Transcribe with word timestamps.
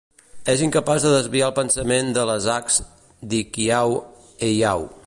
És 0.53 0.61
incapaç 0.67 1.03
de 1.07 1.11
desviar 1.15 1.49
el 1.49 1.53
pensament 1.59 2.09
de 2.17 2.25
les 2.31 2.49
hacs 2.55 2.81
d'Hikiau 3.35 3.97
Heiau. 4.49 4.89